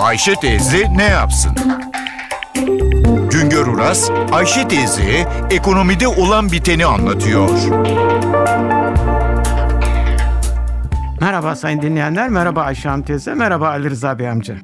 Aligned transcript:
Ayşe 0.00 0.34
teyze 0.34 0.96
ne 0.96 1.04
yapsın? 1.04 1.52
Güngör 3.30 3.66
Uras, 3.66 4.10
Ayşe 4.32 4.68
teyze 4.68 5.28
ekonomide 5.50 6.08
olan 6.08 6.52
biteni 6.52 6.86
anlatıyor. 6.86 7.50
Merhaba 11.20 11.56
sayın 11.56 11.82
dinleyenler, 11.82 12.28
merhaba 12.28 12.62
Ayşe 12.62 12.88
Hanım 12.88 13.04
teyze, 13.04 13.34
merhaba 13.34 13.68
Ali 13.68 13.90
Rıza 13.90 14.18
Bey 14.18 14.28
amca. 14.28 14.56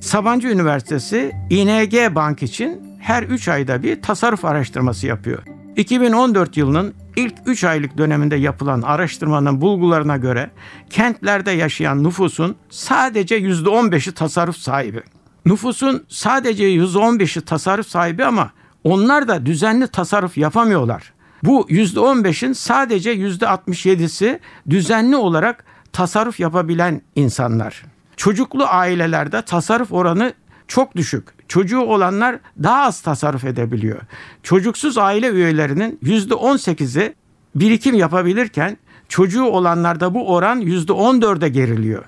Sabancı 0.00 0.48
Üniversitesi 0.48 1.32
ING 1.50 2.14
Bank 2.14 2.42
için 2.42 2.98
her 3.00 3.22
3 3.22 3.48
ayda 3.48 3.82
bir 3.82 4.02
tasarruf 4.02 4.44
araştırması 4.44 5.06
yapıyor. 5.06 5.42
2014 5.76 6.56
yılının 6.56 6.94
ilk 7.16 7.34
3 7.46 7.64
aylık 7.64 7.98
döneminde 7.98 8.36
yapılan 8.36 8.82
araştırmanın 8.82 9.60
bulgularına 9.60 10.16
göre 10.16 10.50
kentlerde 10.90 11.50
yaşayan 11.50 12.04
nüfusun 12.04 12.56
sadece 12.70 13.38
%15'i 13.38 14.12
tasarruf 14.12 14.56
sahibi. 14.56 15.02
Nüfusun 15.46 16.04
sadece 16.08 16.64
%15'i 16.64 17.40
tasarruf 17.40 17.86
sahibi 17.86 18.24
ama 18.24 18.50
onlar 18.84 19.28
da 19.28 19.46
düzenli 19.46 19.88
tasarruf 19.88 20.38
yapamıyorlar. 20.38 21.12
Bu 21.42 21.66
%15'in 21.70 22.52
sadece 22.52 23.14
%67'si 23.14 24.40
düzenli 24.70 25.16
olarak 25.16 25.64
tasarruf 25.92 26.40
yapabilen 26.40 27.02
insanlar. 27.16 27.82
Çocuklu 28.16 28.64
ailelerde 28.64 29.42
tasarruf 29.42 29.92
oranı 29.92 30.32
çok 30.68 30.96
düşük. 30.96 31.43
Çocuğu 31.54 31.80
olanlar 31.80 32.36
daha 32.62 32.82
az 32.82 33.00
tasarruf 33.00 33.44
edebiliyor. 33.44 34.00
Çocuksuz 34.42 34.98
aile 34.98 35.28
üyelerinin 35.28 35.98
%18'i 36.02 37.14
birikim 37.54 37.94
yapabilirken 37.94 38.76
çocuğu 39.08 39.44
olanlarda 39.44 40.14
bu 40.14 40.32
oran 40.34 40.60
%14'e 40.60 41.48
geriliyor. 41.48 42.04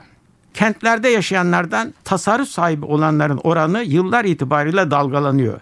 Kentlerde 0.54 1.08
yaşayanlardan 1.08 1.94
tasarruf 2.04 2.48
sahibi 2.48 2.84
olanların 2.84 3.40
oranı 3.44 3.82
yıllar 3.82 4.24
itibariyle 4.24 4.90
dalgalanıyor. 4.90 5.60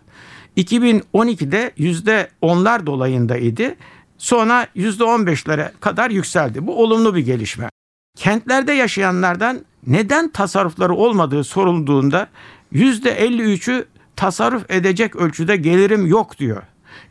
2012'de 0.56 1.72
%10'lar 1.78 2.86
dolayındaydı. 2.86 3.74
Sonra 4.18 4.66
%15'lere 4.76 5.70
kadar 5.80 6.10
yükseldi. 6.10 6.66
Bu 6.66 6.82
olumlu 6.82 7.14
bir 7.14 7.24
gelişme. 7.24 7.68
Kentlerde 8.16 8.72
yaşayanlardan 8.72 9.60
neden 9.86 10.28
tasarrufları 10.28 10.94
olmadığı 10.94 11.44
sorulduğunda 11.44 12.28
%53'ü 12.72 13.84
tasarruf 14.16 14.70
edecek 14.70 15.16
ölçüde 15.16 15.56
gelirim 15.56 16.06
yok 16.06 16.38
diyor. 16.38 16.62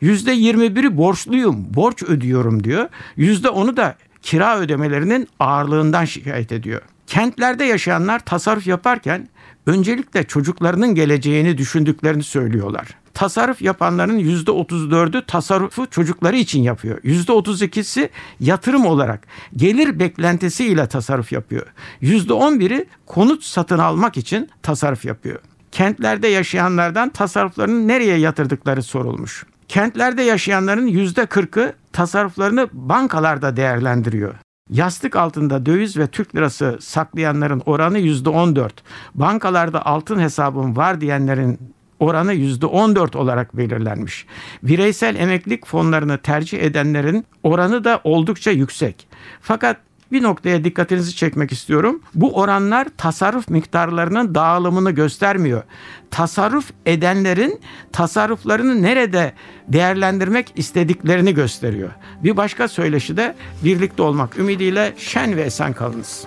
%21'i 0.02 0.96
borçluyum, 0.96 1.66
borç 1.74 2.02
ödüyorum 2.02 2.64
diyor. 2.64 2.88
%10'u 3.18 3.76
da 3.76 3.96
kira 4.22 4.58
ödemelerinin 4.58 5.28
ağırlığından 5.40 6.04
şikayet 6.04 6.52
ediyor. 6.52 6.82
Kentlerde 7.06 7.64
yaşayanlar 7.64 8.18
tasarruf 8.18 8.66
yaparken 8.66 9.28
öncelikle 9.66 10.24
çocuklarının 10.24 10.94
geleceğini 10.94 11.58
düşündüklerini 11.58 12.22
söylüyorlar. 12.22 12.88
Tasarruf 13.14 13.62
yapanların 13.62 14.18
%34'ü 14.18 15.26
tasarrufu 15.26 15.90
çocukları 15.90 16.36
için 16.36 16.62
yapıyor. 16.62 16.98
%32'si 16.98 18.08
yatırım 18.40 18.86
olarak 18.86 19.26
gelir 19.56 19.98
beklentisiyle 19.98 20.86
tasarruf 20.86 21.32
yapıyor. 21.32 21.66
%11'i 22.02 22.86
konut 23.06 23.44
satın 23.44 23.78
almak 23.78 24.16
için 24.16 24.50
tasarruf 24.62 25.04
yapıyor. 25.04 25.38
Kentlerde 25.72 26.28
yaşayanlardan 26.28 27.08
tasarruflarını 27.08 27.88
nereye 27.88 28.16
yatırdıkları 28.18 28.82
sorulmuş. 28.82 29.46
Kentlerde 29.68 30.22
yaşayanların 30.22 30.86
%40'ı 30.86 31.72
tasarruflarını 31.92 32.68
bankalarda 32.72 33.56
değerlendiriyor. 33.56 34.34
Yastık 34.70 35.16
altında 35.16 35.66
döviz 35.66 35.96
ve 35.96 36.06
Türk 36.06 36.36
lirası 36.36 36.78
saklayanların 36.80 37.62
oranı 37.66 37.98
%14. 37.98 38.70
Bankalarda 39.14 39.86
altın 39.86 40.20
hesabım 40.20 40.76
var 40.76 41.00
diyenlerin 41.00 41.73
oranı 42.00 42.34
%14 42.34 43.16
olarak 43.16 43.56
belirlenmiş. 43.56 44.26
Bireysel 44.62 45.16
emeklilik 45.16 45.66
fonlarını 45.66 46.18
tercih 46.18 46.62
edenlerin 46.62 47.26
oranı 47.42 47.84
da 47.84 48.00
oldukça 48.04 48.50
yüksek. 48.50 49.08
Fakat 49.40 49.76
bir 50.12 50.22
noktaya 50.22 50.64
dikkatinizi 50.64 51.16
çekmek 51.16 51.52
istiyorum. 51.52 52.00
Bu 52.14 52.36
oranlar 52.36 52.86
tasarruf 52.96 53.48
miktarlarının 53.48 54.34
dağılımını 54.34 54.90
göstermiyor. 54.90 55.62
Tasarruf 56.10 56.70
edenlerin 56.86 57.60
tasarruflarını 57.92 58.82
nerede 58.82 59.32
değerlendirmek 59.68 60.52
istediklerini 60.56 61.34
gösteriyor. 61.34 61.90
Bir 62.24 62.36
başka 62.36 62.68
söyleşi 62.68 63.16
de 63.16 63.34
birlikte 63.64 64.02
olmak 64.02 64.38
ümidiyle 64.38 64.92
şen 64.96 65.36
ve 65.36 65.42
esen 65.42 65.72
kalınız. 65.72 66.26